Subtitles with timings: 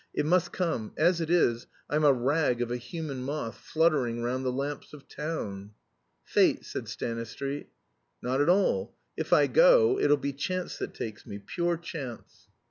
[0.15, 0.93] It must come.
[0.97, 5.07] As it is, I'm a rag of a human moth fluttering round the lamps of
[5.07, 5.73] town."
[6.23, 7.69] "Fate," said Stanistreet.
[8.19, 8.95] "Not at all.
[9.15, 12.47] If I go, it'll be chance that takes me pure chance."